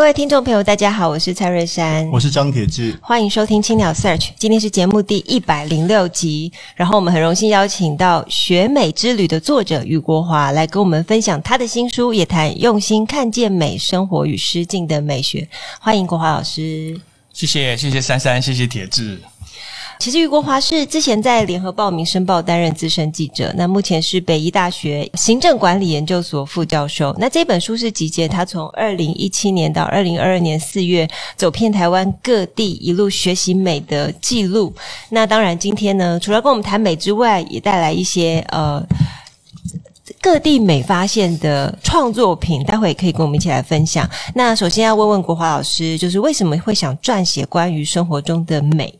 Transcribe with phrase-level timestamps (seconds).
[0.00, 4.30] 各位听众朋友，大家好，我是蔡瑞珊，我是张铁志，欢迎收听青鸟 Search。
[4.38, 15.46] 今天是节目第一百零六集，然后我们很荣幸邀请到《学美之旅》的作者俞国华来跟我们分享他的新书，也谈用心看见美生活与诗境的美学。
[15.78, 16.98] 欢迎国华老师，
[17.34, 19.20] 谢谢谢谢珊珊，谢谢铁志。
[20.00, 27.14] 其实俞国华是之前在联合报《名申报》担任资深记者，那目前是北医大学行政管理研究所副教授。
[27.18, 34.72] 那这本书是集结他从二零一七年到二零二二年四月走遍台湾各地一路学习美的记录。
[35.10, 38.82] 那当然，今天呢，除了跟我们谈美之外，也带来一些呃
[40.22, 44.08] 各地美发现的创作品，待会也可以跟我们一起来分享。
[44.34, 48.94] 那首先要问问国华老师，就是为什么会想撰写关于生活中的美？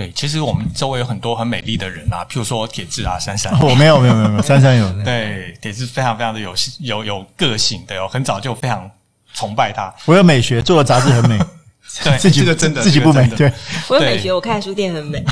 [0.00, 3.52] 对，其实我们周围有很多很美丽的人啊，譬如说铁志啊、珊珊。
[3.60, 4.90] 我、哦、没有，没有，没有，没有，珊珊有。
[5.04, 8.90] 对，铁志非常非常的有有有个性，对，我很早就非常
[9.34, 9.94] 崇拜他。
[10.06, 11.38] 我有美学，做的杂志很美。
[12.02, 13.28] 对，自己这个真的，自己不美。
[13.28, 13.52] 对，
[13.88, 15.22] 我有美学，我看的书店很美。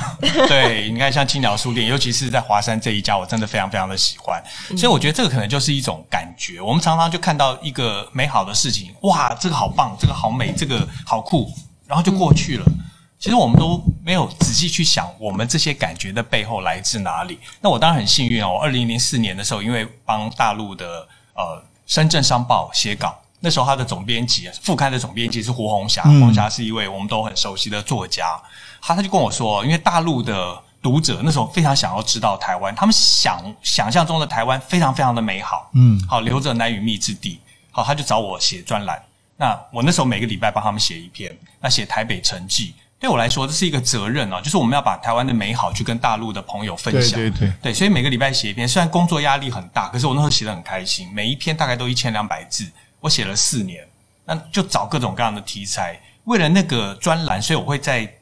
[0.48, 4.38] 对，你看像青鸟书店，尤其是在华山这一家，我真的非常非常的喜欢。
[4.76, 6.60] 所以我觉得这个可能就是一种感觉。
[6.60, 11.50] 我们常常就看到一个美好的事情，哇，这个好棒，这个好美，这个好酷，
[11.86, 12.64] 然后就过去了。
[12.66, 12.84] 嗯
[13.18, 17.38] 其实我们都没有仔细去想，我们这些感觉的背后来自哪里。
[17.60, 28.40] 那我当然很幸运哦，我二零零四年的时候，因为帮大陆的呃深圳商报写稿，那时候他的总编辑副刊的总编辑是胡红霞，胡红霞是一位我们都很熟悉的作家。
[28.80, 37.40] 他他就跟我说，因为大陆的读者那时候非常想要知道台湾，他们想想象中的台湾非常非常的美好，嗯，好留着难与觅之地，
[37.72, 39.02] 好，他就找我写专栏。
[39.36, 42.74] 那我那时候每个礼拜帮他们写一篇，那写台北城记。
[43.00, 47.18] 对我来说，这是一个责任啊，就是我们要把台湾的美好去跟大陆的朋友分享。
[47.18, 51.08] 对对对，对，所以每个礼拜写一篇，虽然工作压力很大，可是我那时候写的很开心。
[51.14, 52.66] 每一篇大概都一千两百字，
[52.98, 53.86] 我写了四年，
[54.24, 56.00] 那就找各种各样的题材。
[56.24, 58.12] 为了那个专栏，所以我会在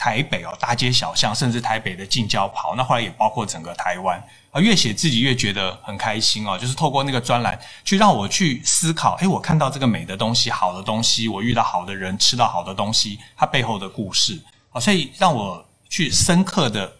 [0.00, 2.74] 台北哦，大街小巷，甚至台北的近郊跑。
[2.74, 4.18] 那后来也包括整个台湾。
[4.50, 16.92] 啊，越写自己越觉得很开心哦，就是透过那个专栏，去让我去思考，诶，我看到这个美的东西、好的东西，我遇到好的人、吃到好的东西，它背后的故事，啊，所以让我去深刻的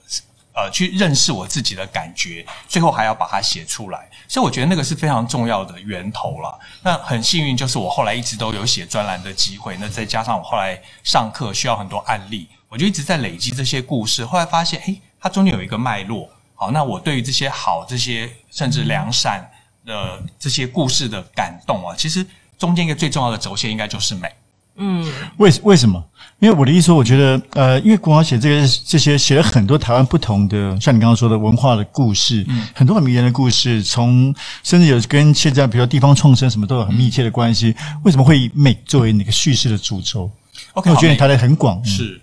[0.55, 6.57] 呃去认识我自己的感觉，最后还要把它写出来，所以我觉得那个是非常重要的源头了。
[6.83, 16.31] 那很幸运，就是我后来一直都有写专栏的机会，那再加上我后来上课需要很多案例，我就一直在累积这些故事，后来发现，诶，它中间有一个脉络。
[16.55, 19.45] 好，那我对于这些好、这些甚至良善
[19.85, 22.25] 的这些故事的感动啊，其实
[22.57, 24.29] 中间一个最重要的轴线应该就是美。
[24.77, 26.03] 嗯，为为什么？
[26.39, 34.33] 因为我的意思说，我觉得呃，因为国华写这个这些写了很多台湾不同的，像你刚刚说的文化的故事，嗯，很多很迷人的故事，从
[34.63, 37.75] 甚至有跟现在比如说地方创生什么都有很密切的关系。
[38.05, 40.31] 为什么会以美作为那个叙事的主轴
[40.75, 41.79] ？OK，我觉得你谈的很广。
[41.81, 42.21] 嗯、是，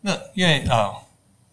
[0.00, 0.92] 那因为呃。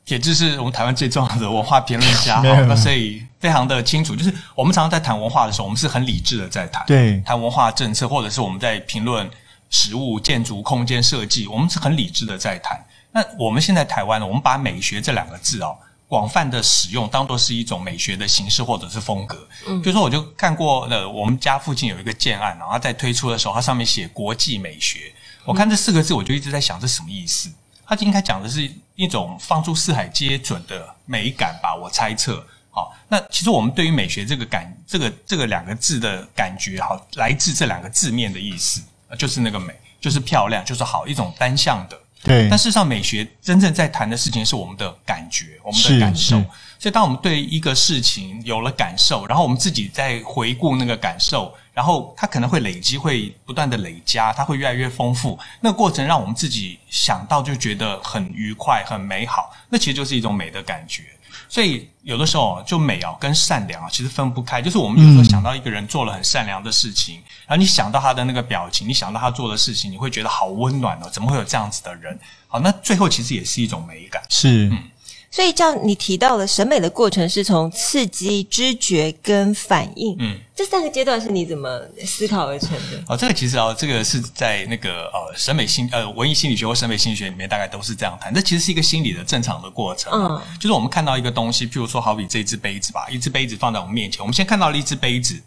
[0.08, 9.30] 铁志是我们台湾最重要的文化评论家， 哈，那所以非常的清楚，就是我们常常在谈文化的时候，我们是很理智的在谈，对，谈文化政策，或者是我们在评论
[9.70, 12.82] 食物、建筑、空间设计，我们是很理智的在谈。
[13.12, 15.76] 那我们现在台湾呢，我们把美学这两个字哦，
[16.08, 19.46] 广泛的使用，当做是一种美学的形式或者是风格。
[19.68, 25.12] 嗯，比如说我就看过了，我们家附近有一个建案，然后在推出的时候，它上面写国际美学，
[25.44, 27.50] 我看这四个字，我就一直在想，这什么意思？
[27.88, 32.46] 它应该讲的是一种放诸四海皆准的美感吧，我猜测。
[32.70, 38.82] 好，那其实我们对于美学这个感，这个这个两个字的感觉，好，来自这两个字面的意思，
[39.18, 41.98] 就是那个美，就是漂亮，就是好，一种单向的。
[42.22, 42.48] 对。
[42.50, 46.44] 但事实上，美学真正在谈的事情是我们的感觉，我们的感受。
[46.80, 51.54] 所以，当我们对一个事情有了感受，然后我们自己在回顾那个感受。
[51.78, 55.38] 然后它可能会累积，会不断的累加，它会越来越丰富。
[55.62, 59.54] 那个过程让我们自己想到就觉得很愉快、很美好。
[59.70, 61.04] 那其实就是一种美的感觉。
[61.48, 64.60] 所以有的时候就美啊跟善良啊其实分不开。
[64.60, 71.10] 就是我们有时候想到一个人做了很善良的事情，嗯、然后你想到他的那个表情，你想到他做的事情，你会觉得好温暖哦。
[71.12, 72.20] 怎么会有这样子的人？
[72.48, 74.24] 好，那最后其实也是一种美感。
[74.30, 74.68] 是。
[74.70, 74.80] 嗯
[75.38, 83.04] 所以，这样你提到了审美的过程是从刺激、知觉跟反应，嗯，这三个阶段是你怎么思考而成的？
[83.08, 88.34] 哦，这个其实啊，这个是在那个呃审美心呃文艺心理学或审美心理学里面，大概都是这样谈。
[88.34, 95.40] 这其实是一个心理的正常的过程，嗯，就是我们看到一个东西，譬如说好比这只杯子吧，一只杯子放在我们面前，我们先看到了一只杯子。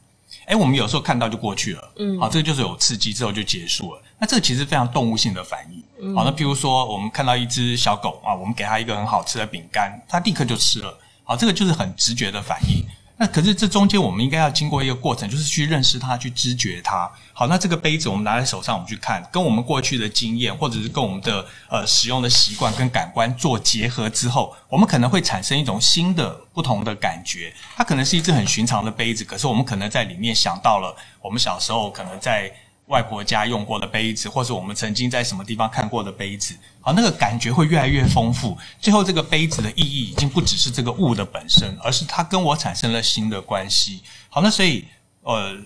[0.51, 4.03] 哎，我们有时候看到就过去了，嗯，好，这个就是有刺激之后就结束了。
[4.19, 12.85] 那这个其实非常动物性的反应，嗯，好，那譬如说我们看到一只小狗啊，我们给它一个很好吃的饼干，它立刻就吃了，好，这个就是很直觉的反应。
[13.21, 17.07] 那可是这中间我们应该要经过一个过程，就是去认识它，去知觉它。
[17.35, 27.53] 好，那这个杯子我们拿在手上，我们去看，跟我们过去的经验，或者是跟我们的呃使用的习惯跟感官做结合之后，我们可能会产生一种新的不同的感觉。
[27.77, 32.51] 它可能是一只很寻常的杯子，可是我们可能在里面想到了我们小时候可能在。
[32.91, 38.59] 外婆家用过的杯子，或是我们曾经在什么地方看过的杯子，好，那个感觉会越来越丰富。
[38.81, 44.03] 最后，这个杯子的意义已经不只是这个物的本身，而是它跟我产生了新的关系。
[44.29, 44.85] 好，那所以，
[45.23, 45.57] 呃，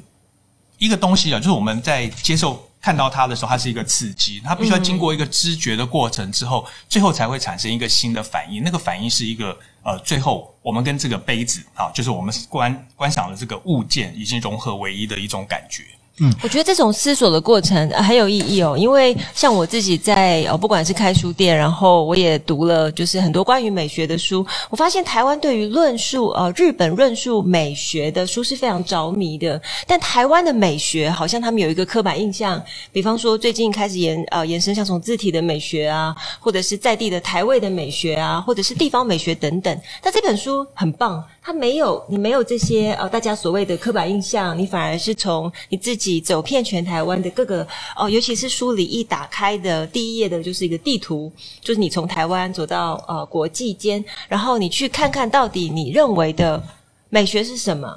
[0.77, 8.63] 一个东西啊，就是我们在接受看到它的时候，它是一个刺激，它必须要经过一个知觉的过程之后，最后才会产生一个新的反应。
[8.63, 15.85] 那个反应是一个呃，最后我们跟这个杯子啊，就是我们观观赏的这个物件已经融合为一的一种感觉。
[16.21, 32.63] 嗯，我觉得这种思索的过程很有意义哦，因为像我自己在呃，不管是开书店，然后我也读了就是很多关于美学的书，我发现台湾对于论述呃日本论述美学的书是非常着迷的，但台湾的美学好像他们有一个刻板印象，
[32.93, 41.25] 比方说最近开始延呃延伸像从字体的美学啊，或者是在地的台味的美学啊，或者是地方美学等等，但这本书很棒。
[41.47, 47.67] 它没有，你没有这些呃，大家所谓的刻板印象，你反而是从你自己走遍全台湾的各个
[47.97, 56.63] 哦、尤其是书里一打开的第一页的就是一个地图，就是你从台湾走到呃国际间，然后你去看看到底你认为的
[57.09, 57.89] 美学是什么？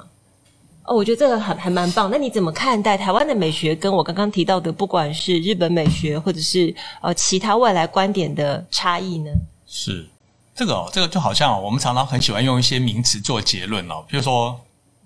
[0.84, 2.10] 哦，我觉得这个还还蛮棒。
[2.10, 3.74] 那你怎么看待台湾的美学？
[3.74, 9.30] 跟我刚刚提到的，不管是日本美学或者是呃其他外来观点的差异呢？
[9.66, 10.06] 是。
[10.54, 14.58] 这个哦，这个就好像我们常常很喜欢用一些名词做结论哦，比如说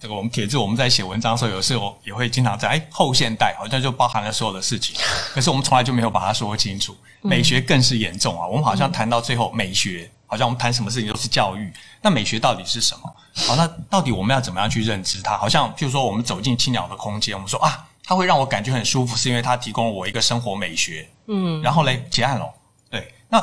[0.02, 4.96] 这个我们铁子我们在写文章的时候，有时候也会经常在哎后现代好像就包含了所有的事情，
[5.32, 6.96] 可是我们从来就没有把它说清楚。
[7.20, 13.14] 美学更是严重啊，我们好像谈到最后美学，好像我们谈什么事情都是教育，那美学到底是什么？
[13.46, 15.38] 好，那到底我们要怎么样去认知它？
[15.38, 21.08] 好像譬如说我们走进青鸟的空间，我们说啊，它会让我感觉很舒服，是因为它提供了我一个生活美学。
[21.28, 22.52] 嗯，然后嘞结案了，
[22.90, 23.38] 对，那。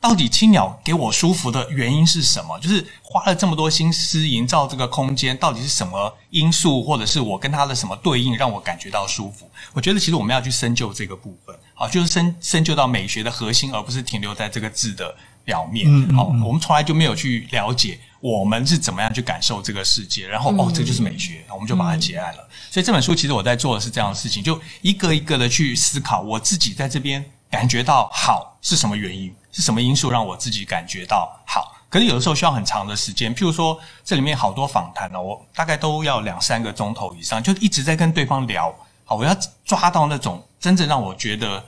[0.00, 2.58] 到底青鸟给我舒服的原因是什么？
[2.60, 9.50] 就是花了这么多心思营造这个空间，到底是什么因素，或者是我跟它的什么对应，让我感觉到舒服？
[9.72, 15.14] 我觉得其实我们要去深究这个部分，好，就是深深究到美学的核心，而不是停留在这个字的
[15.44, 15.90] 表面。
[16.14, 22.48] 好，我们从来就没有去了解我们是怎么样去感受这个世界，然后哦，这就是美学，我们就把它结案了。
[22.70, 29.34] 所以这本书其实我在做的是这样的事情，就一个一个的去思考我自己在这边感觉到好是什么原因。
[29.50, 31.74] 是什么因素让我自己感觉到好？
[31.88, 38.72] 可是有的时候需要很长的时间，譬如说这里面好多访谈呢，我大概都要两三个钟头以上，就一直在跟对方聊。
[39.04, 39.34] 好，我要
[39.64, 41.64] 抓到那种真正让我觉得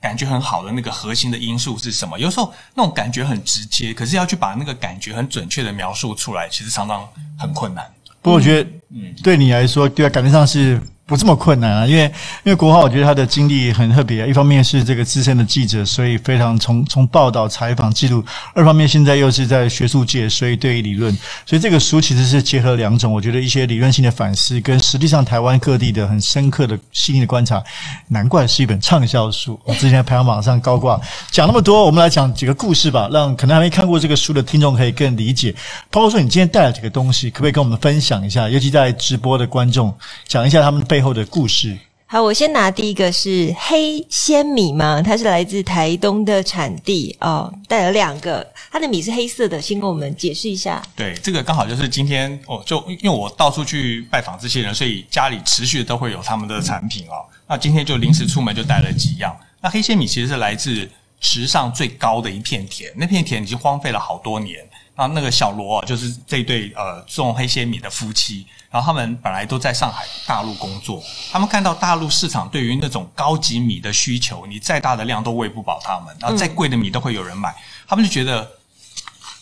[0.00, 2.18] 感觉很好的那个核心的因素是什么？
[2.18, 7.06] 有时候那种感觉很直接，可是要去把那个感觉很准确的描述出来，其实常常
[7.38, 7.88] 很困难。
[8.22, 10.82] 不过我觉得，嗯，对你来说，对啊，感觉上是。
[11.10, 12.04] 不这么困难啊，因为
[12.44, 14.28] 因为国华，我觉得他的经历很特别。
[14.28, 18.22] 一方面是这个资深的记者，所以非常从从报道、采访、记录；
[18.54, 21.12] 二方面现在又是在学术界，所以对于理论，
[21.44, 23.12] 所以这个书其实是结合两种。
[23.12, 27.60] 我觉得一些理论性的反思，跟实际上台湾各地的很深刻的细腻的观察，
[28.06, 29.58] 难怪是一本畅销书。
[29.64, 31.00] 我之前排行榜上高挂。
[31.32, 35.52] 讲那么多，我们来讲几个故事吧，让可能还没看过这个书的听众可以更理解。
[35.90, 38.48] 包括说，你今天带了几个东西，可不可以跟我们分享一下？
[38.48, 39.92] 尤其在直播的观众，
[40.28, 41.78] 讲一下他们背后的故事。
[42.06, 50.82] 好，我先拿第一个是黑纤米嘛，它是来自台东的产地哦，带了两个，它的米是黑色的，先跟我们解释一下。
[50.96, 57.22] 对，这个刚好就是今天哦，就因为我到处去拜访这些人，所以家里持续都会有他们的产品哦。
[57.46, 59.32] 那今天就临时出门就带了几样。
[59.60, 60.90] 那黑纤米其实是来自
[61.20, 64.68] 池上最高的一片田，那片田已经荒废了好多年。
[65.08, 68.46] 那那个小罗就是这对呃种黑纤米的夫妻。
[68.70, 71.02] 然后他们本来都在上海大陆工作，
[71.32, 77.52] 他们看到大陆市场对于那种高级米的需求，你再大的量都喂不饱他们，然后再贵的米都会有人买，
[77.88, 78.48] 他们就觉得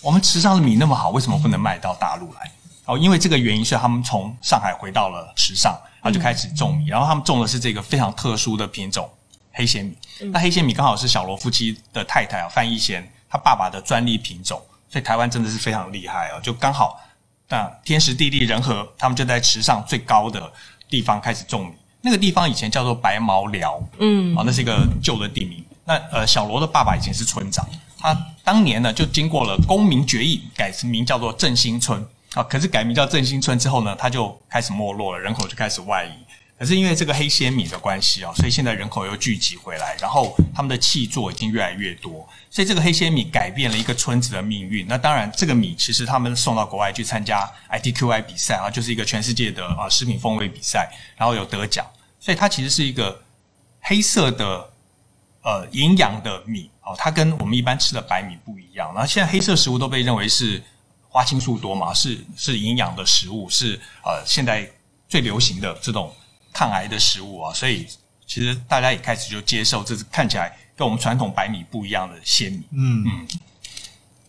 [0.00, 2.50] 我们池上的米那么好，为什么不能卖到大陆来？
[2.86, 9.10] 哦，因为这个原因，所以他们从上海回到了池上，然后就开始种米，然后他们种的是这个非常特殊的品种
[9.52, 9.94] 黑纤米。
[10.32, 14.58] 那黑纤米刚好是小罗夫妻的太太啊范逸仙他爸爸的专利品种。
[14.88, 17.00] 所以台湾真的是非常厉害哦，就刚好
[17.48, 20.52] 那天时地利人和，他们就在池上最高的
[20.88, 21.72] 地方开始种米。
[22.00, 25.64] 那个地方以前叫做白毛寮，嗯，啊，那是一个旧的地名。
[25.84, 27.66] 那呃，小罗的爸爸以前是村长，
[27.98, 32.42] 他当年呢就经过了公民决议，改名叫做振兴村啊。
[32.42, 36.12] 可是改名叫振兴村之后呢，他就开始没落了，人口就开始外移。
[36.58, 44.84] 可是因为这个黑秈米的关系啊，所以现在人口又聚集回来，然后他们的气作已经越来越多，所以这个黑秈米改变了一个村子的命运。
[44.88, 51.86] 那当然，这个米其实他们送到国外去参加 ITQI 比赛啊，就是一个全世界的啊食品风味比赛，然后有得奖，
[52.18, 53.22] 所以它其实是一个
[53.80, 54.68] 黑色的
[55.44, 58.92] 呃营养的米哦，它跟我们一般吃的白米不一样。
[58.92, 60.60] 然后现在黑色食物都被认为是
[61.08, 64.68] 花青素多嘛，是是营养的食物，是呃现在
[65.08, 66.12] 最流行的这种。
[66.58, 67.86] 抗癌的食物啊，所以
[68.26, 72.62] 其实大家也开始就接受，这是看起来跟我们传统白米不一样的鲜米。
[72.72, 73.28] 嗯嗯，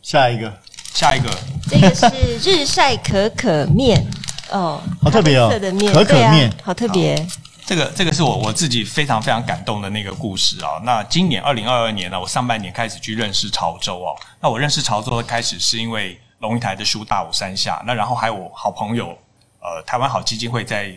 [0.04, 0.56] 下一个，
[0.94, 4.06] 下一个，这个是日晒可可面
[4.52, 7.28] 哦，好特别哦，色的面可可面，啊、好特别。
[7.66, 10.80] 这个这个是我我自己非常非常感动的那个故事啊。
[10.84, 14.16] 那今年二零二二年呢，我上半年开始去认识潮州哦。
[14.40, 19.18] 那我认识潮州的开始是因为龙应台的书《大武山下》，那然后还有我好朋友
[19.62, 20.94] 呃台湾好基金会在。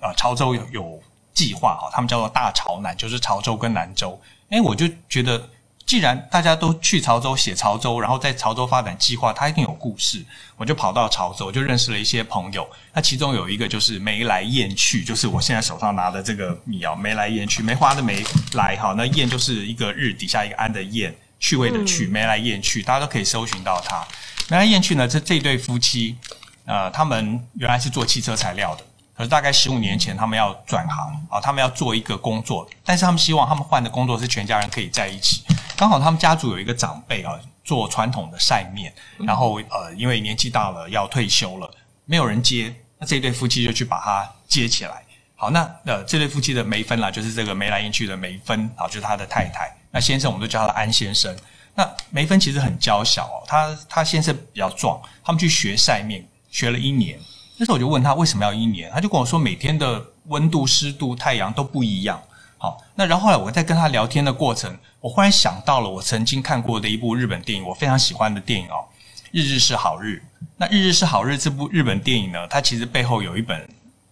[0.00, 4.20] 啊，潮州有有计划哈，他们叫做大潮南，就是潮州跟南州。
[4.48, 5.48] 哎，我就觉得，
[5.84, 10.24] 既然大家都去潮州写潮州，然后在潮州发展计划，它一定有故事。
[10.56, 12.68] 我就跑到潮州，就认识了一些朋友。
[12.92, 18.24] 那其中有一个就是梅来燕去，就是我现在手上拿的这个米哦，梅来燕去，梅花的梅
[18.54, 24.06] 来哈，那燕就是一个日底下一个安的燕，趣味的趣，梅来燕去，大家都可以搜寻到它。
[24.48, 26.16] 梅来燕去呢，这这对夫妻，
[26.64, 28.84] 呃，他们原来是做汽车材料的。
[29.16, 35.42] 可是大概十五年前，他们要转行啊，他们要做一个工作，但是他们希望他们换的工作是全家人可以在一起。
[35.74, 37.32] 刚好他们家族有一个长辈啊，
[37.64, 41.70] 做传统的晒面，然后呃，因为年纪大了要退休了，
[42.04, 45.02] 没有人接，那这对夫妻就去把他接起来。
[45.34, 49.74] 好，那呃，这对夫妻的梅芬啦，就是这个眉来眼去的梅芬啊，就是他的太太。
[49.90, 51.34] 那先生我们都叫他安先生。
[51.74, 57.18] 那梅芬其实很娇小哦，他他先生比较壮，他们去学晒面，学了一年。
[57.56, 62.20] 那时候我就问他为什么要一年，他就跟我说每天的温度、湿度、太阳都不一样。
[62.58, 68.84] 好，那然后后来我在跟他聊天的过程，我忽然想到了我曾经看过的一部日本电影，我非常喜欢的电影哦，
[69.30, 70.22] 《日日是好日》。
[70.56, 73.68] 那《日日是好日》这部日本电影呢，它其实背后有一本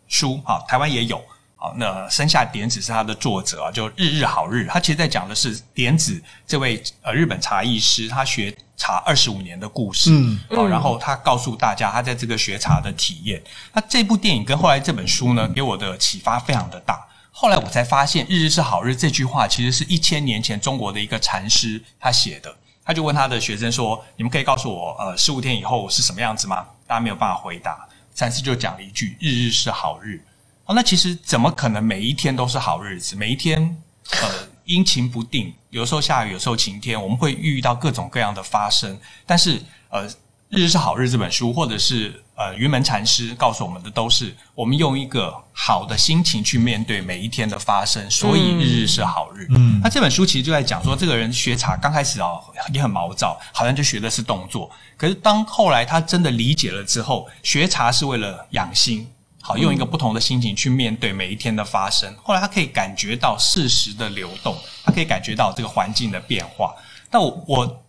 [0.08, 1.22] 书，好，台湾也有。
[1.64, 4.66] 好，那生下典子是他的作者啊，就《日日好日》。
[4.68, 8.54] 他其实在讲的是典子这位呃日本茶艺师，他学。
[8.76, 13.40] 茶二十五年的故事，嗯，好，然后他告诉大家他在这个学茶的体验。
[13.72, 17.06] 那这部电影跟后来这本书呢，给我的启发非常的大。
[17.30, 22.52] 后来我才发现，“日日是好日”这句话其实是一千年前中国的一个禅师他写的。
[22.84, 27.88] 他就问他的学生说：“你们可以告诉我，呃，十五天以后是什么样子吗？”大家没有办法回答。
[28.12, 30.20] 禅师就讲了一句：“日日是好日。”
[30.66, 33.16] 哦，那其实怎么可能每一天都是好日子？
[33.16, 33.76] 每一天，
[34.22, 34.54] 呃。
[34.66, 38.98] 阴晴不定，有时候下雨，有时候晴天，我们会遇到各种各样的发生。
[39.26, 40.08] 但是，呃，
[40.48, 48.10] 《日日是好日》这本书，或者是呃云门禅师告诉我们的，都是我们用一个好的心情去面对每一天的发生。
[48.10, 49.46] 所以，日日是好日。
[49.50, 52.30] 嗯，那这本书其实就在讲说，这个人学茶刚开始啊，
[52.72, 54.70] 也很毛躁，好像就学的是动作。
[54.96, 59.06] 可是，当后来他真的理解了之后，学茶是为了养心。
[59.46, 62.10] 好，用一个不同的心情去面对每一天的发生。
[62.22, 66.74] 后来他可以感觉到事实的流动，他可以感觉到这个环境的变化。
[67.10, 67.84] 那我我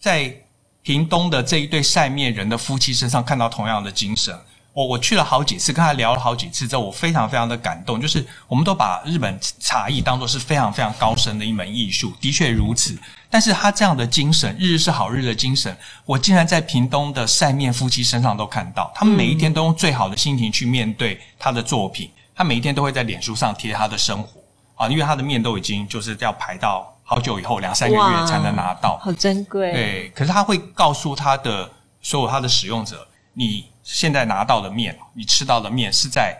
[0.00, 0.34] 在
[0.80, 4.34] 屏东的这一对晒面人的夫妻身上看到同样的精神。
[4.74, 8.00] 我我去了好几次，跟他聊了好几次之后，我非常非常的感动。
[8.00, 12.98] 就是我们都把日本茶艺当做是非常非常高深的一门艺术，的确如此。
[13.30, 18.90] 但是他这样的精神，日日是好日的精神，我竟然在屏东的晒面夫妻身上都看到。
[18.96, 24.40] 他们每一天都用最好的心情去面对他的作品，他每一天都会在脸书上贴他的生活
[24.74, 29.72] 啊，因为他的面都已经就是要排到好久以后，两三个月才能拿到，好珍贵。
[29.72, 31.70] 对，可是他会告诉他的
[32.02, 33.66] 所有他的使用者，你。
[33.84, 36.36] 现在拿到的面，你吃到的面是在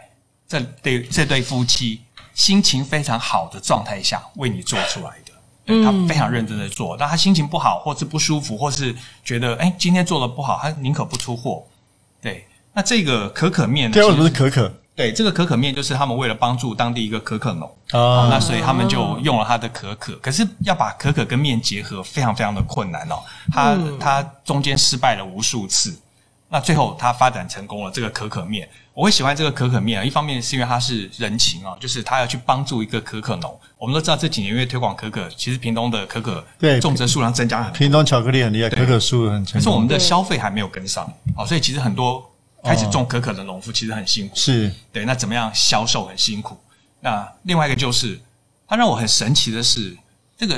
[0.48, 2.00] 这对这对夫妻
[2.34, 5.32] 心情非常好的状态下为你做出来的。
[5.66, 11.64] 对，他非常认真的做，但他心情不好，或是不舒服，或是觉得哎今天做的不好，他宁可不出货。
[12.20, 13.94] 对，那这个可可面呢？
[13.94, 14.74] 对，为什么是可可？
[14.96, 20.14] 对，这个可可面就是他们为了帮助当地一个可可农啊，那所以他们就用了他的可可。
[20.16, 23.16] 可是要把可可跟面结合，非常非常的困难哦。
[23.52, 25.98] 他他中间失败了无数次。
[26.48, 30.04] 那最后它发展成功了，这个可可面，我会喜欢这个可可面啊。
[30.04, 33.60] 一方面是因为它是人情啊，就是他要去帮助一个可可农。
[33.76, 37.76] 我们都知道这几年因为推广可可，其实屏东的可可对种植数量增加很多。
[37.76, 39.60] 屏东巧克力很厉害，可可树很成功。
[39.60, 41.04] 可是我们的消费还没有跟上
[41.36, 42.24] 啊，所以其实很多
[42.62, 44.36] 开始种可可的农夫其实很辛苦。
[44.36, 46.56] 是对，那怎么样销售很辛苦。
[47.00, 48.20] 那另外一个就是，
[48.68, 49.96] 它让我很神奇的是，
[50.36, 50.56] 这个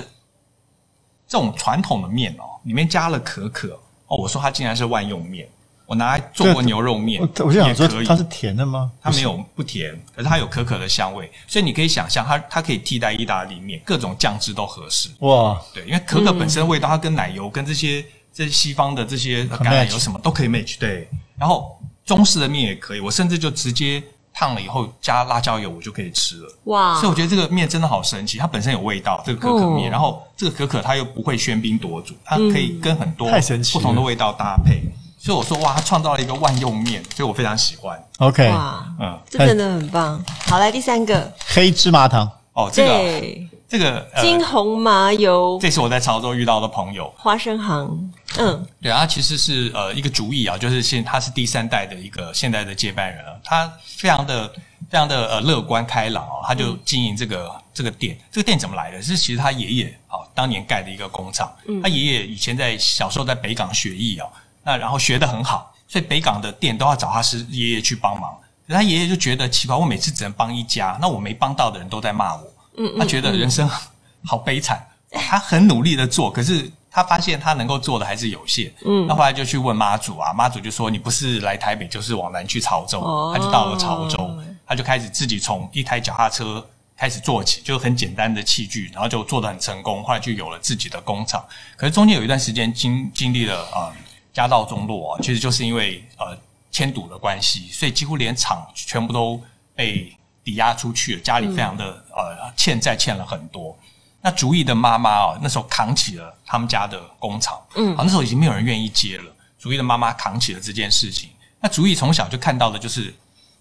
[1.26, 3.69] 这种传统的面哦，里面加了可可
[4.09, 5.49] 哦，我说它竟然是万用面。
[5.87, 8.90] 我拿来做过牛肉面，我想说它是甜的吗？
[9.00, 15.09] 它没有不甜，可是它有可可的香味，所以你可以想象它它可以替代意大利面，各种酱汁都合适。
[15.21, 20.76] 哇，对，因为可可本身的味道，它跟奶油跟这些这些西方的这些橄榄油什么都可以 match。
[20.81, 24.02] 对，然后中式的面也可以，我甚至就直接
[24.35, 26.52] 烫了以后加辣椒油，我就可以吃了。
[26.64, 33.31] 哇，所以我觉得这个面真的好神奇，它本身有味道，这个可可面，然后这个可可它又不会喧宾夺主，它可以跟很多
[33.73, 34.83] 不同的味道搭配。
[35.26, 38.00] 所以我说哇，他创造了一个万用面，所以我非常喜欢。
[38.18, 40.25] OK，哇，嗯，这真的很棒。
[40.47, 41.33] 好，来第三个。
[41.49, 42.30] 黑芝麻糖。
[42.52, 43.23] 哦，这个
[43.68, 54.49] 这个金红麻油，这是我在潮州遇到的朋友，花生行，嗯，对，他其实是呃一个主意啊，就是现他是第三代的一个现代的接班人了，他非常的
[54.88, 59.02] 非常的呃乐观开朗啊，他就经营这个这个店，这个店怎么来的？
[59.02, 61.52] 是其实他爷爷啊当年盖的一个工厂，
[61.83, 64.28] 他爷爷以前在小时候在北港学艺啊。
[64.66, 68.37] 那然后学得很好，所以北港的店都要找他师爷爷去帮忙。
[68.66, 72.42] 可他爷爷就觉得奇怪，我每次只能帮一家，那我没帮到的人都在骂我。
[72.76, 73.70] 嗯，他觉得人生
[74.26, 74.85] 好悲惨。
[75.12, 78.75] 他很努力的做，可是他发现他能够做的还是有限。
[78.85, 83.00] 嗯，那后来就去问妈祖啊，妈祖就说：“你不是来台北，就是往南去潮州。”
[83.32, 84.28] 他就到了潮州，
[84.66, 90.02] 他就开始自己从一台脚踏车开始做起，就很简单的器具，然后就做得很成功。
[90.02, 91.42] 后来就有了自己的工厂。
[91.76, 93.94] 可是中间有一段时间经经历了啊。
[94.37, 96.37] 家道中落啊，其实就是因为呃
[96.71, 99.40] 迁赌的关系，所以几乎连厂全部都
[99.75, 100.14] 被
[100.45, 103.75] 抵押出去了，家里非常的、嗯、呃欠债欠了很多。
[104.21, 109.25] 那竹意的妈妈啊，那时候扛起了他们家的工厂，嗯，好，那时候已经没有人愿意接了。
[109.59, 111.31] 竹意的妈妈扛起了这件事情。
[111.59, 113.14] 那竹意从小就看到的就是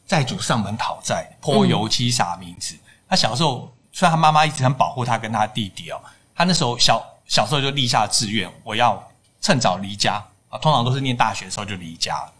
[0.05, 2.75] 债主上门讨债，泼油漆撒名字。
[3.07, 6.01] 他小时候虽然他妈妈一直很保护他跟他弟弟哦，
[6.35, 9.01] 他那时候小小时候就立下志愿，我要
[9.39, 10.21] 趁早离家。
[10.61, 12.33] 通常都是念大学的时候就离家了，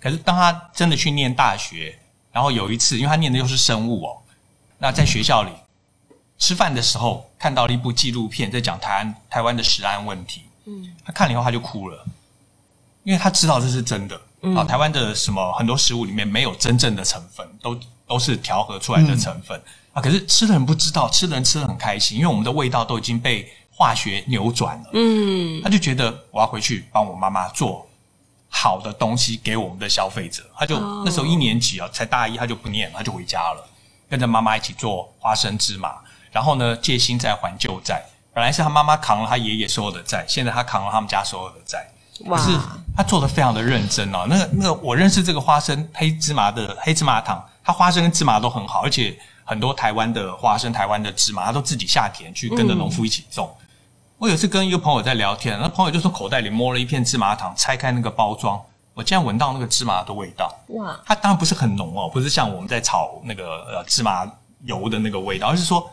[0.00, 1.98] 可是当他真的去念大学，
[2.32, 4.18] 然后有一次，因为他念的又是生物哦，
[4.78, 5.50] 那在学校里
[6.38, 12.04] 吃饭的时候看到了一部纪录片，在讲台湾台湾的食安问题，嗯，他看了以后他就哭了，
[13.04, 14.20] 因为他知道这是真的
[14.54, 19.60] 啊，台湾的什么很多食物里面没有真正的成分，都都是调和出来的成分
[19.92, 23.52] 啊，可是吃的人不知道，吃的人吃的很开心，因为我们的味道都已经被。
[23.76, 27.86] 化学扭转了，嗯，他就觉得我要回去帮我妈妈做
[28.48, 30.42] 好的东西给我们的消费者。
[30.56, 33.62] 他就、哦、那时候一年级啊，才大一，他就不念了，他就回家了，
[34.08, 35.96] 跟着妈妈一起做花生芝麻。
[36.32, 38.02] 然后呢，借新债还旧债。
[38.32, 41.86] 本来是他妈妈扛了他爷爷所有的债，现在他扛了他们家所有的债。
[42.26, 42.38] 哇！
[42.38, 42.58] 可是
[42.96, 44.26] 他做的非常的认真哦。
[44.26, 53.54] 那个那个，我认识这个花生黑芝麻的黑芝麻糖，他花生跟芝麻都很好，而且很多台湾的花生、台湾的芝麻，他都自己下田去跟着农夫一起种。
[53.60, 53.65] 嗯
[54.18, 58.58] 我有一次跟一个朋友在聊天，那朋友就从口袋里摸了一片芝麻糖，拆开那个包装，
[58.94, 60.50] 我竟然闻到那个芝麻的味道。
[60.68, 60.98] 哇！
[61.04, 64.26] 它当然不是很浓哦，不是像我们在炒那个呃芝麻
[64.64, 65.90] 油的那个味道，而是说，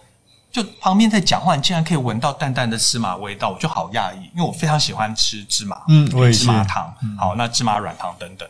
[0.53, 8.47] 就旁边在讲话，你竟然可以闻到淡淡的芝麻味道，我就好讶异，因为我非常喜欢吃芝麻，嗯，芝麻糖，嗯、好，那芝麻软糖等等。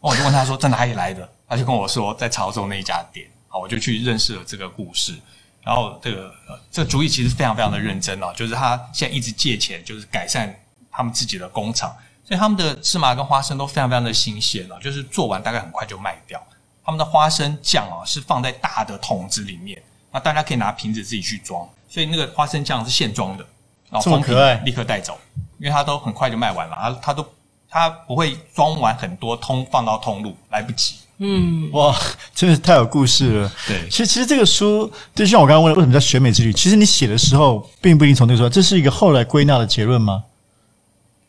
[0.00, 5.14] 我就问他说在哪里来的，他就跟我说在潮州那一家店，好，我就去认识了这个故事。
[5.64, 10.54] 然后这个呃，这个主意其实非常非常的认真哦，就是他现在一直借钱，就是改善
[10.90, 16.40] 他们自己的工厂，所以他们的芝麻跟花生都非常非常的新鲜哦，就是做完大概很快就卖掉。
[16.84, 23.46] 他们的花生酱啊是放在大的桶子里面，那大家可以拿瓶子自己去装，所以那个花生酱是现装的，
[23.88, 24.34] 然后封皮
[24.66, 25.18] 立刻带走，
[25.58, 27.26] 因为它都很快就卖完了，它它都
[27.74, 30.94] 它不会装完很多通放到通路，来不及。
[31.18, 31.92] 嗯，哇，
[32.32, 33.52] 真的是太有故事了。
[33.66, 36.52] 对，其实其实这个书，就像我刚刚问的，为什么叫选美之旅？
[36.52, 40.22] 其实你写的时候，并不一定从那个时候，这是一个后来归纳的结论吗？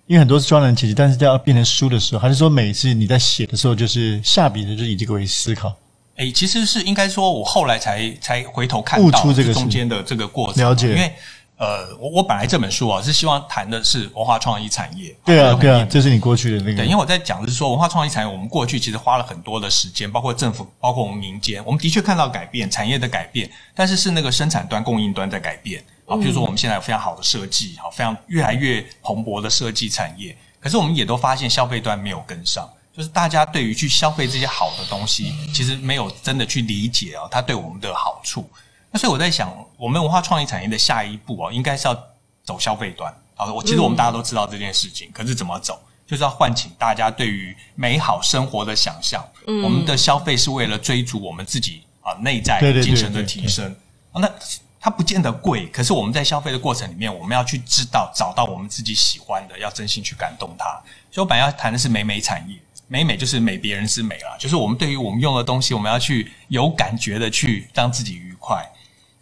[0.05, 5.75] 因为很多是专栏结集，但是要变成书的时候，还是说每次你在写的时候，就是下笔的，就是以这个为思考？
[6.17, 11.11] 诶，其实是应该说，我后来才才回头看到这个中间的这个过程，了解，因为。
[11.57, 15.15] 呃，我我本来这本书啊是希望谈的是文化创意产业。
[15.23, 16.77] 对啊，对啊，这是你过去的那个。
[16.77, 26.17] 对，因为我在讲的是说文化创意产业，我们过去其实花了很多的时间，包括政府，包括我们民间，我们的确看到改变，产业的改变，但是是那个生产端、供应端在改变啊。
[26.17, 38.49] 比如说我们现在有非常好的设计，好，非常越来越蓬勃的设计产业，可是我们也都发现消费端没有跟上，就是大家对于去消费这些好的东西，其实没有真的去理解啊，它对我们的好处。
[38.95, 42.03] 那所以我在想，我们文化创意产业的下一步哦，应该是要
[42.45, 43.13] 走消费端。
[43.35, 45.77] 好，我其实我们大家都知道这件事情，嗯、可是怎么走，
[46.07, 49.21] 就是要唤醒大家对于美好生活的想象。
[49.47, 53.75] 嗯，我们的消费是为了追逐我们自己啊内在精神的提升。
[54.13, 54.31] 那
[54.79, 60.69] 它不见得贵，可是我们在消费的过程里面，我们要去知道找到我们自己喜欢的，要真心去感动它。
[61.11, 62.55] 所以我本来要谈的是美美产业。
[62.87, 68.63] 美美就是美别人之美啦，就是我们对于我们用的东西，我们要去有感觉的去让自己愉快。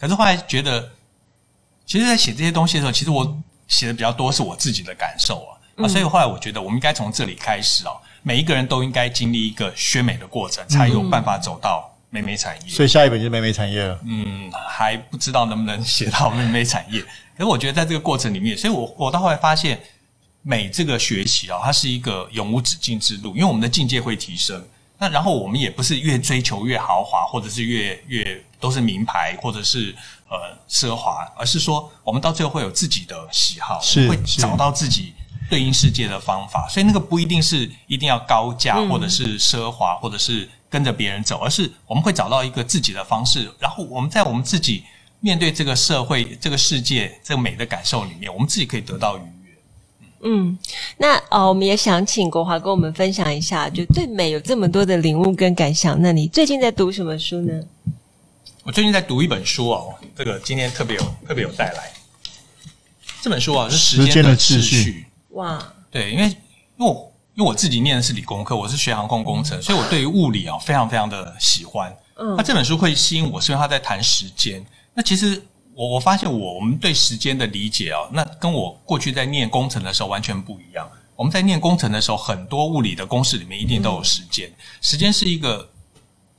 [0.04, 0.92] 可是后来觉得，
[1.86, 5.52] 其实，在写这些东西的时候，其实我写的比较多是我自己的感受啊。
[5.78, 12.70] 啊，所以后来我觉得，我们应该从这里开始哦，每一个人都应该经历一个学美的过程，才有办法走到美美产业。
[12.70, 13.98] 所以下一本就是美美产业了。
[14.06, 17.02] 嗯，还不知道能不能写到美美产业。
[17.38, 19.82] 可是我觉得，在这个过程里面，所以我我到后来发现。
[20.46, 24.62] 美这个学习啊，它是一个永无止境之路，因为我们的境界会提升。
[24.98, 29.94] 那然后我们也不是越追求越豪华，或者是越越都是名牌，或者是
[30.30, 35.14] 呃奢华，而是说我们到最后会有自己的喜好，是会找到自己
[35.50, 36.68] 对应世界的方法。
[36.70, 43.52] 所以那个不一定是一定要高价，或者是奢华，或者是跟着别人走，而是我们会找到一个自己的方式。
[43.60, 44.84] 然后我们在我们自己
[45.20, 49.43] 面对这个社会、这个世界、这个美的感受里面，我们自己可以得到愉悦。
[50.26, 50.58] 嗯，
[50.98, 56.02] 那哦，我们也想请国华跟我们分享一下，就对美有这么多的领悟跟感想。
[56.02, 57.54] 那你最近在读什么书呢？
[58.64, 61.92] 我最近在读一本书哦，这个今天特别有特别有带来
[63.22, 65.06] 这本书啊，是时间的秩序。
[65.32, 66.24] 哇，对，因为
[66.78, 71.94] 因为我因为我自己念的是理工科，我是学航空工程，所以我对于物理啊非常非常的喜欢。
[72.16, 74.66] 嗯，那这本书会吸引我，是因为他在谈时间。
[74.94, 75.44] 那其实。
[75.76, 80.88] 我我发现我我们对时间的理解啊，那跟我过去在念工程的时候完全不一样。
[81.16, 85.68] 我们在念工程的时候，很多物理的公式里面一定都有时间，时间是一个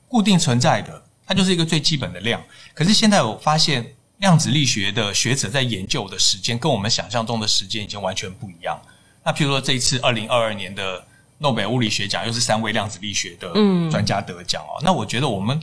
[0.07, 2.41] 固定存在的，它就是一个最基本的量。
[2.73, 3.85] 可是现在我发现，
[4.19, 8.79] 量子力学的学者在研究的时间，跟我们想象中的时间已经完全不一样。
[9.23, 11.03] 那譬如说这一次二零二二年的
[11.39, 13.51] 诺贝尔物理学奖，又是三位量子力学的
[13.89, 14.79] 专家得奖哦。
[14.81, 15.61] 那我觉得我们。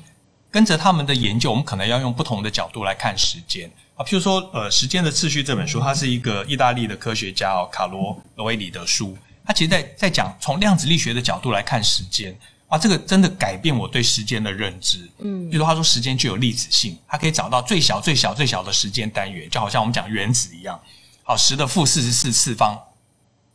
[0.53, 4.05] 跟着他们的研究，我们可能要用不同的角度来看时间啊。
[4.05, 9.17] 譬如说，呃，《时间的次序》这本书，它是一个意大利的科学家哦，卡罗罗维里的书。
[9.45, 12.33] 他其实在在讲从量子力学的角度来看时间
[12.69, 15.11] 啊，这个真的改变我对时间的认知。
[15.19, 20.79] 嗯，比如说他说时间具有粒子性，它可以找到最小最小最小的时间单元，就好像我们讲原子一样。
[21.25, 22.79] 好，十的负四十四次方，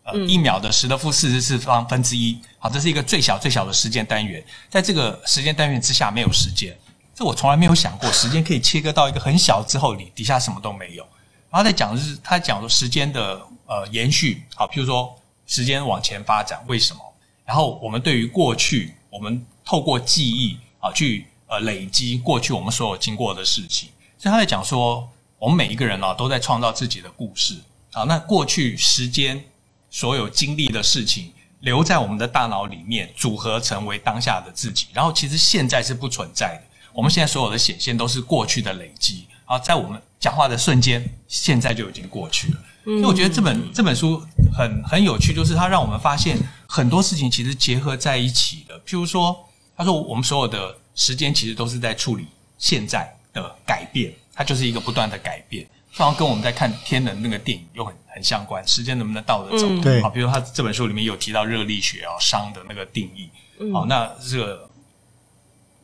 [0.04, 2.38] 呃，一秒的十的负四十四方分之一。
[2.60, 6.76] 好，这是一个最小最小的时间单元，在这个时间单元之下没有时间。
[7.18, 11.04] 这我从来没有想过，时间可以切割到一个很小之后，你底下什么都没有。
[11.50, 15.16] 然后在讲的是，他讲说时间的呃延续，好，譬如说
[15.48, 17.02] 时间往前发展，为什么？
[17.44, 23.90] 然后我们对于过去，我们透过记忆啊去呃累积过去我们所有经过的事情。
[24.20, 27.56] 所以他在讲说，我们每一个人啊都在创造自己的故事。
[27.94, 29.44] 好，那过去时间
[29.90, 34.90] 所有经历的事情留在我们的大脑里面，组合成为当下的自己。
[34.94, 36.77] 然后其实现在是不存在的。
[36.98, 42.58] 我们现在所有的显现都是过去的累积啊，在我们讲话的瞬间，现在就已经过去了。
[42.86, 44.20] 所以我觉得这本这本书
[44.52, 48.76] 很很有趣，就是它让我们发现很多事情其实结合在一起的。
[48.80, 49.38] 譬如说，
[49.76, 52.26] 他说我们所有的时间其实都是在处理
[52.58, 55.68] 现在的改变，它就是一个不断的改变。
[55.94, 59.68] 然后跟我们在看天能那个电影又很很相关，时间能不能倒着走？
[59.84, 63.30] 对，好，比如他这本书里面有提到热力学啊，熵的那个定义。
[63.72, 64.68] 好，那这个。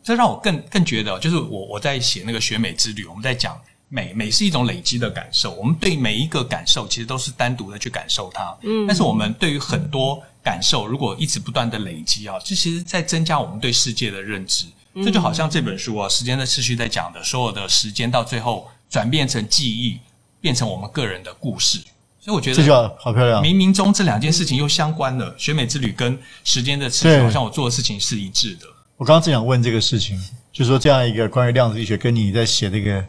[0.04, 5.52] 这让我更更觉得，就是我我在写那个学美之旅，我们在讲美，美是一种累积的感受。
[5.54, 8.56] 我们对每一个感受，其实都是单独的去感受它。
[8.64, 14.66] 嗯，但是我们对于很多感受，如果一直不断的累积啊，这其实在增加我们对世界的认知。
[15.04, 20.00] 这就好像这本书啊，时间的次序在讲的，所有的时间到最后转变成记忆，
[20.40, 21.80] 变成我们个人的故事。
[22.20, 23.42] 所以我觉得这就好漂亮。
[23.42, 28.68] 冥冥中这两件事情又相关了，学美之旅跟时间的次序，好像我做的事情是一致的。
[28.98, 30.18] 我刚刚正想问这个事情，
[30.52, 33.04] 就是说这样一个关于量子力学跟你在写这个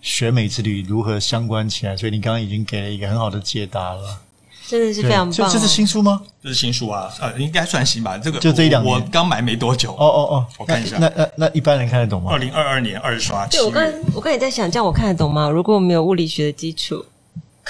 [0.00, 4.20] 学美之旅如何相关起来，所以你刚刚已经给了一个很好的解答了，
[4.68, 5.50] 真的是非常棒。
[5.50, 6.20] 这这是新书吗？
[6.42, 8.18] 这是新书啊，呃，应该算新吧。
[8.18, 9.92] 这个就这一两年，我刚买没多久。
[9.92, 12.32] 哦哦哦，我看一下，那那那，那一般人看得懂吗？
[12.32, 13.46] 二零二二年二刷。
[13.46, 15.48] 对，我刚我刚也在想，这样我看得懂吗？
[15.48, 17.04] 如果我没有物理学的基础。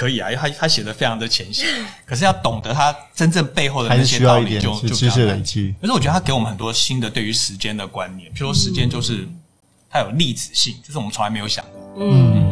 [0.00, 1.66] 可以啊，因为他他写的非常的浅显，
[2.06, 5.38] 可是要懂得他真正背后的那些道理就，就就比较难。
[5.78, 9.28] 可是我觉得他给我们很多新的对于时间的观念，譬如说时间就是
[9.90, 11.96] 它有粒子性，这是我们从来没有想过。
[11.98, 12.50] 嗯，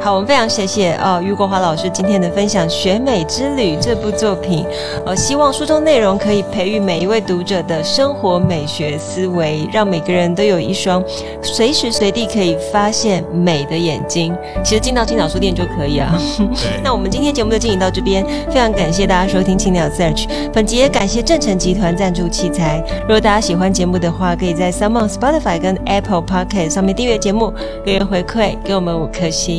[0.00, 4.64] 好，我们非常谢谢呃于国华老师今天的分享《学美之旅》这部作品，
[5.04, 11.02] 呃，希望书中内容可以培育每一位读者的生活美学思维，让每个人都有一双
[11.42, 14.34] 随时随地可以发现美的眼睛。
[14.64, 16.16] 其实进到青鸟书店就可以啊。
[16.82, 22.82] 那我们今天节目就进行到这边，非常感谢大家收听青鸟 Search，本集也感谢正成集团赞助器材。
[23.02, 27.52] 如果大家喜欢节目的话，可以在 SoundOn Spotify 跟 Apple Podcast 上面订阅节目，
[27.84, 29.57] 留言回馈给我们五颗星。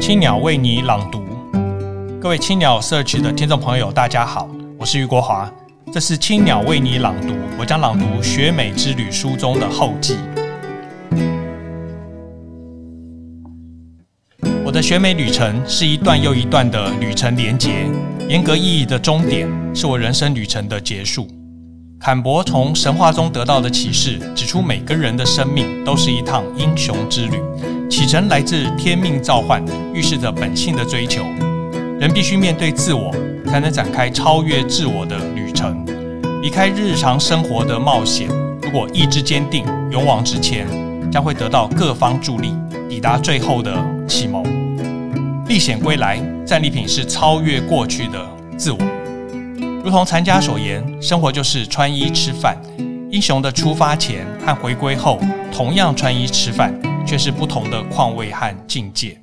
[0.00, 1.22] 青鸟为你朗读，
[2.20, 5.50] 各位青鸟社区的听众朋友，大家好，我是余国华，
[5.92, 10.18] 这是青鸟为你朗读，我将朗读《学美之旅》书中的后记。
[14.82, 17.86] 选美旅程是一段又一段的旅程连结，
[18.28, 21.28] 严格意义的终点是我人生旅程的结束。
[22.00, 27.40] 坎伯从神话中得到的启示，指出每个人的生命都是一趟英雄之旅。
[27.88, 29.64] 启程来自天命召唤，
[29.94, 31.22] 预示着本性的追求。
[32.00, 33.14] 人必须面对自我，
[33.46, 35.86] 才能展开超越自我的旅程，
[36.42, 38.28] 离开日常生活的冒险。
[38.60, 40.66] 如果意志坚定，勇往直前，
[41.08, 42.52] 将会得到各方助力，
[42.88, 43.72] 抵达最后的
[44.08, 44.61] 启蒙。
[45.48, 48.26] 历险归来，战利品是超越过去的
[48.56, 48.78] 自我。
[49.84, 52.56] 如同禅家所言，生活就是穿衣吃饭。
[53.10, 55.20] 英雄的出发前和回归后，
[55.52, 56.72] 同样穿衣吃饭。
[57.04, 59.20] 却是不同的况味和境界。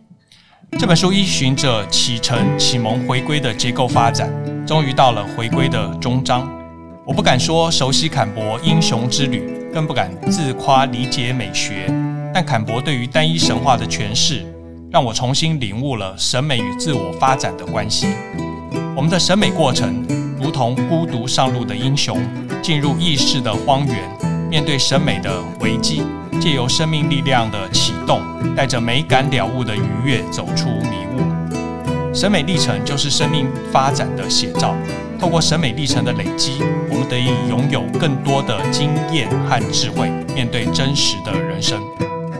[0.77, 4.29] 这本书依循着启程、启蒙、回归的结构发展，
[4.67, 6.47] 终于到了回归的终章。
[7.05, 11.85] 我不敢说熟悉坎伯英雄之旅，更不敢自夸理解美学。
[12.33, 14.45] 但坎伯对于单一神话的诠释，
[14.91, 18.07] 让我重新领悟了审美与自我发展的关系。
[18.95, 20.03] 我们的审美过程，
[20.41, 22.19] 如同孤独上路的英雄，
[22.61, 26.01] 进入意识的荒原，面对审美的危机。
[26.41, 28.21] 借由生命力量的启动，
[28.55, 32.13] 带着美感了悟的愉悦，走出迷雾。
[32.13, 34.73] 审美历程就是生命发展的写照。
[35.19, 36.53] 透过审美历程的累积，
[36.89, 41.77] 我们得以拥有更多的经验和智慧，面对真实的人生。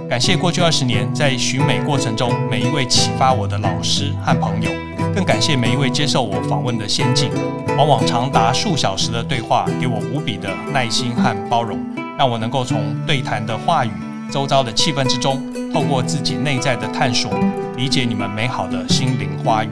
[0.10, 4.72] 感谢过去二十年在寻美过程中每一位启发我的老师和朋友，
[5.13, 7.30] 更感谢每一位接受我访问的先进，
[7.78, 11.78] 往往长达数小时的对话，给我无比的耐心和包容。
[12.17, 13.91] 让我能够从对谈的话语、
[14.32, 15.39] 周遭的气氛之中，
[15.72, 17.32] 透过自己内在的探索，
[17.78, 19.72] 理解你们美好的心灵花园。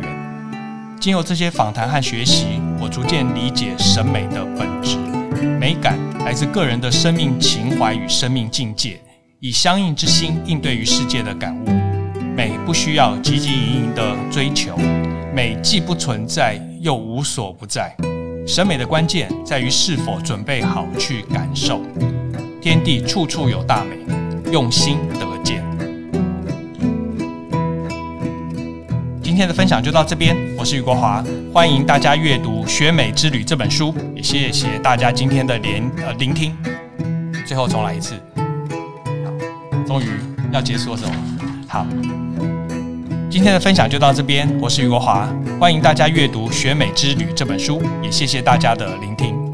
[0.99, 4.97] 经由这些访谈和学习，我逐渐理解审美的本质。
[5.59, 8.99] 美感来自个人的生命情怀与生命境界，
[9.39, 11.69] 以相应之心应对于世界的感悟。
[12.35, 14.75] 美不需要汲汲营营的追求，
[15.31, 17.95] 美既不存在，又无所不在。
[18.47, 21.81] 审美的关键在于是否准备好去感受。
[22.59, 23.95] 天地处处有大美，
[24.51, 25.63] 用心得见。
[29.21, 31.23] 今天的分享就到这边，我是余国华，
[31.53, 36.55] 欢迎大家阅读《学美之旅》这本书，也谢谢大家今天的聆呃聆听。
[37.45, 38.15] 最后重来一次，
[39.87, 40.05] 终于
[40.51, 41.11] 要结束的时候，
[41.65, 41.87] 好，
[43.31, 45.25] 今天的分享就到这边，我是余国华，
[45.61, 49.46] 欢迎大家阅读《学美之旅》这本书，也谢谢大家的聆听。